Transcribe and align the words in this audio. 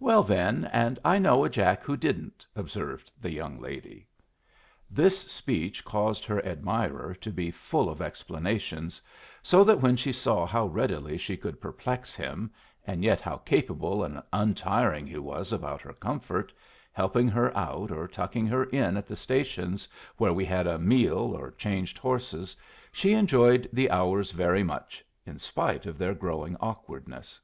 "Well, 0.00 0.22
then, 0.22 0.64
and 0.72 0.98
I 1.04 1.18
know 1.18 1.44
a 1.44 1.50
Jack 1.50 1.82
who 1.82 1.98
didn't," 1.98 2.46
observed 2.56 3.12
the 3.20 3.30
young 3.30 3.60
lady. 3.60 4.06
This 4.90 5.18
speech 5.30 5.84
caused 5.84 6.24
her 6.24 6.42
admirer 6.46 7.14
to 7.16 7.30
be 7.30 7.50
full 7.50 7.90
of 7.90 8.00
explanations; 8.00 9.02
so 9.42 9.64
that 9.64 9.82
when 9.82 9.94
she 9.96 10.12
saw 10.12 10.46
how 10.46 10.64
readily 10.64 11.18
she 11.18 11.36
could 11.36 11.60
perplex 11.60 12.16
him, 12.16 12.50
and 12.86 13.04
yet 13.04 13.20
how 13.20 13.36
capable 13.36 14.02
and 14.02 14.22
untiring 14.32 15.06
he 15.06 15.18
was 15.18 15.52
about 15.52 15.82
her 15.82 15.92
comfort, 15.92 16.54
helping 16.92 17.28
her 17.28 17.54
out 17.54 17.90
or 17.90 18.08
tucking 18.08 18.46
her 18.46 18.64
in 18.64 18.96
at 18.96 19.06
the 19.06 19.14
stations 19.14 19.86
where 20.16 20.32
we 20.32 20.46
had 20.46 20.66
a 20.66 20.78
meal 20.78 21.36
or 21.38 21.50
changed 21.50 21.98
horses, 21.98 22.56
she 22.92 23.12
enjoyed 23.12 23.68
the 23.74 23.90
hours 23.90 24.30
very 24.30 24.62
much, 24.64 25.04
in 25.26 25.38
spite 25.38 25.84
of 25.84 25.98
their 25.98 26.14
growing 26.14 26.56
awkwardness. 26.62 27.38